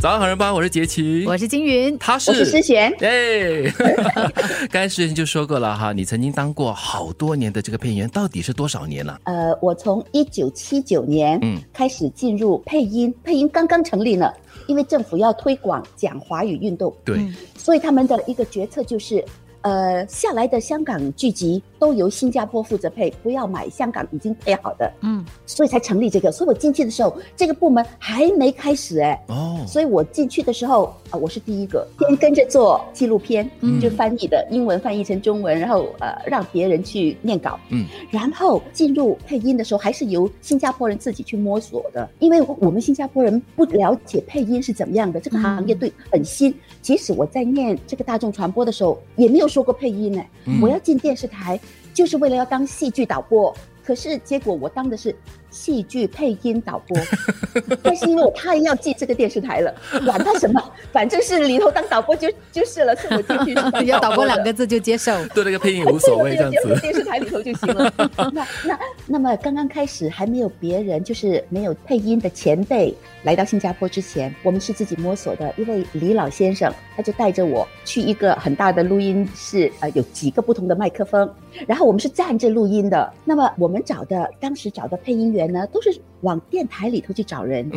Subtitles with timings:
[0.00, 2.88] 早上好人吧，我是杰奇，我是金云，他是我是诗璇。
[3.00, 3.68] 哎，
[4.70, 9.20] 刚才诗璇就说过了哈，你曾经当过好多年的这个配音员，到底是多少年了？
[9.24, 11.58] 呃，我从一九七九年嗯。
[11.72, 14.32] 开始进入配音，配音刚刚成立呢，
[14.68, 19.24] 因为政府要推广讲华语运动，对，嗯所以他们的一个决策就是，
[19.62, 25.24] 呃，下来的香港剧集都由新加坡负责配，不要买香港已经配好的，嗯。
[25.46, 26.30] 所以才成立这个。
[26.30, 33.80] 所以我进去的时候，这个部门还没开始哎、哦，所以我进去的时候啊、我是第一个，先跟着做纪录片，嗯。
[33.80, 46.54] 就翻译的英文翻译成中文，然后呃让别人去念稿，嗯，然后进入配音的时候，还是由新加坡人自己去摸索的，因为我们新加坡人不了解配音是怎么样的，这个行业对很新。
[46.82, 51.58] 即使我在念这个大众传播的时候，也没有说过配音呢、嗯我要进电视台，
[51.94, 53.54] 就是为了要当戏剧导播。
[53.82, 55.16] 可是结果我当的是
[55.50, 56.98] 戏剧配音导播，
[57.82, 59.74] 但是因为我太要记这个电视台了，
[60.04, 60.62] 管他什么，
[60.92, 65.12] 反正是里头当导播就就是了，送我进去只要导播两个字就接受。
[65.28, 66.78] 对那个配音无所谓这样子。
[66.80, 67.92] 电视台里头就行了。
[68.32, 75.52] 那那那么刚刚开始还没有别人，就是没有配音的前辈来到新加坡之前，我们是自己摸索的。
[75.56, 81.28] 因为李老先生他就带着我去一个很大的录音室，呃，有几个不同的麦克风，
[81.66, 83.12] 然后我们是站着录音的。
[83.24, 87.70] 那么我们找的当时找的配音员呢，都是往电台里头去找人，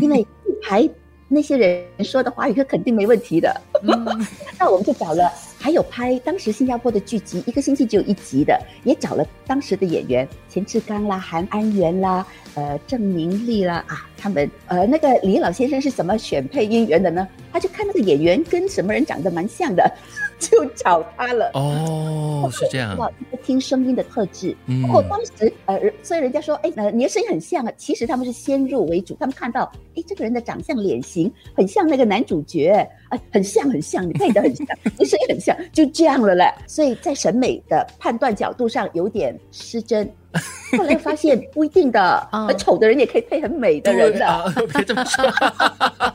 [0.00, 0.88] 因为电台
[1.28, 3.60] 那些人说的华语课肯定没问题的。
[3.82, 4.04] 嗯。
[4.58, 5.30] 那我们就找了，
[5.64, 17.26] 还有拍当时新加坡的剧集，一个星期只有一集的，也找了当时的演员钱志刚啦、韩安元啦、呃郑明利啦啊，他们呃那个李老先生是怎么选配音员的呢？
[17.50, 19.90] 他就看那个演员跟什么人长得蛮像的，
[20.38, 21.50] 就找他了。
[21.54, 22.94] 哦，是这样。
[22.98, 23.10] 要
[23.42, 24.54] 听声音的特质。
[24.66, 27.72] 嗯不过当时呃，所以人家说，哎，呃，你的声音很像啊。
[27.78, 34.66] 其实他们是先入为主，他们看到，哎，这个人的长相、脸型很像那个男主角，哎，很像很像，你配的很像，
[34.98, 36.52] 你声音很像，就这样了嘞。
[36.66, 40.10] 所以在审美的判断角度上有点失真。
[40.76, 44.18] 后来发现不一定的，嗯很丑的人也可以配很美的人的。
[44.18, 44.44] 对啊，
[44.74, 45.24] 别这么说。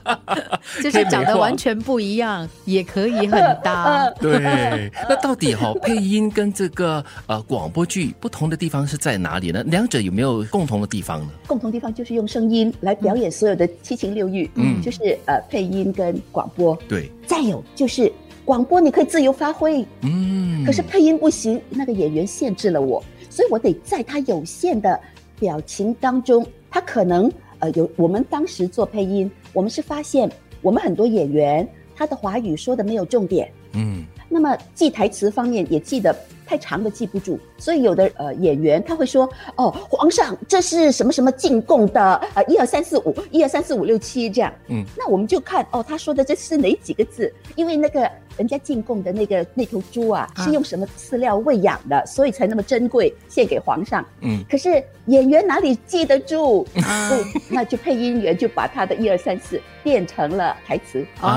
[0.84, 4.10] 就是长得完全不一样，也可以很搭。
[4.20, 9.64] 对，那到底哈、配音跟这个呃广播剧不同的地方是在哪里呢？
[9.68, 11.30] 两者有没有共同的地方呢？
[11.48, 16.78] 共同地方就是用声音来表演所有的七情六欲，嗯就是呃配音跟广播。
[16.88, 18.12] 对，再有就是
[18.46, 25.00] 广播你可以自由发挥，嗯，可是配音不行，那个演员限制了我，所以我得在他有限的
[25.40, 30.30] 表情当中，他可能呃有我们当时做配音，我们是发现
[30.62, 34.06] 我们很多演员他的华语说的没有重点，嗯。
[34.32, 36.16] 那么记台词方面也记得
[36.46, 48.08] 太长的记不住，所以有的呃演员他会说哦，皇上这是什么什么进贡的呃一二三四五一二三四五六七这样，嗯，那我们就看哦他说的这是哪几个字，因为那个
[48.40, 54.04] 人家进贡的那个那头猪啊啊是用什么饲料喂养的，所以才那么珍贵，献给皇上。
[54.22, 56.66] 嗯可是演员哪里记得住？
[56.82, 61.06] 啊所以那就配音员就把他的一二三四变成了台词。
[61.20, 61.28] 啊，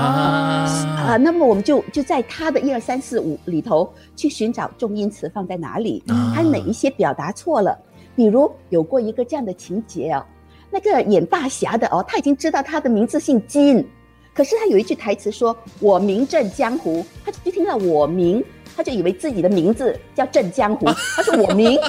[1.09, 7.77] 啊那么我们就就在他的一二三四五里头去寻找重音词放在哪里，啊他哪一些表达错了。
[8.15, 10.23] 比如有过一个这样的情节哦，
[10.71, 13.85] 那个演大侠的哦，他已经知道他的名字姓金，
[14.33, 18.43] 可是他有一句台词说“我名震江湖”，他就听到“我名”，
[18.75, 20.85] 他就以为自己的名字叫震江湖，
[21.15, 21.79] 他说“我名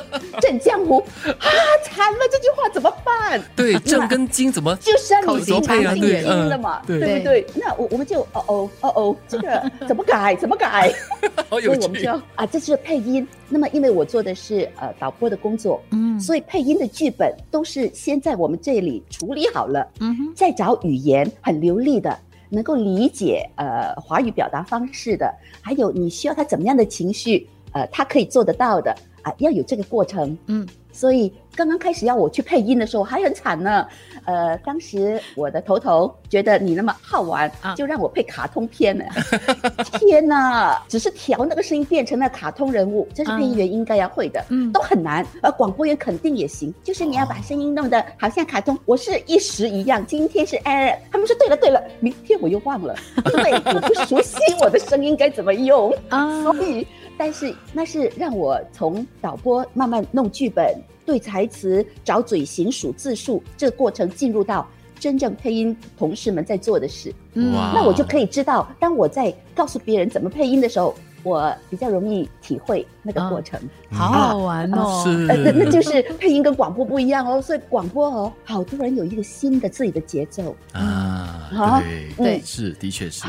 [0.41, 1.49] 震江湖”，啊，
[1.85, 3.43] 惨了，这句话怎么办？
[3.57, 4.77] 对，震跟金怎么？
[4.83, 7.47] 就是要你口型常进配啊对心了嘛，嗯对不对？
[7.55, 10.37] 那我我们就哦哦哦哦，这个怎么改？
[10.37, 10.93] 怎么改？
[11.49, 13.27] 好有所以我们就啊，这是配音。
[13.49, 22.15] 那么因为我做的是呃导播的工作，嗯所以配音的剧本都是先在我们这里处理好了，嗯哼再找语言很流利的。
[22.49, 30.37] 能够理解呃华语表达方式的，还有你需要他怎么样的情绪，呃，他可以做得到的啊，要有这个过程。
[30.47, 33.87] 嗯所以刚刚开始要我去配音的时候还很惨呢。
[34.25, 39.05] 呃，当时我的头头觉得你那么好玩，啊就让我配卡通片呢。
[39.99, 44.43] 天哪，只是调那个声音变成了卡通人物，这是配音员应该要会的。
[44.49, 48.79] 嗯都很难，而广播员肯定也行，就是你要把声音弄得好像卡通。
[48.87, 52.95] 我是一时一样，今天是哎，他们说对了对了，明天我又忘了，
[53.35, 55.93] 因为我不熟悉我的声音该怎么用。
[56.09, 56.87] 啊所以，
[57.17, 60.75] 但是那是让我从导播慢慢弄剧本、
[61.07, 64.67] 对台词、找嘴型、数字数这个过程，进入到
[64.99, 67.15] 真正配音同事们在做的事。
[67.35, 73.59] 嗯哇那我就可以知道，当我在告诉别人怎么配音的时候，我比较容易体会那个过程。
[73.91, 75.03] 好好玩哦！
[75.05, 80.55] 是，呃，那那就是配音跟广播不一样哦，所以广播哦，好多人有一个新的自己的节奏。
[80.73, 83.25] 啊，好对对是，的确是。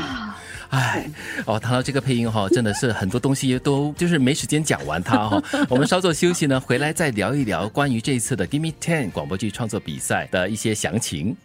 [0.70, 1.08] 哎，
[1.44, 5.42] 哦，谈到这个配音哈，真的是很多东西都就是没时间讲完它哈。
[5.70, 11.36] 我们稍作休息呢，回来再聊一聊关于这一次的 Give Me Ten 广播剧创作比赛的一些详情。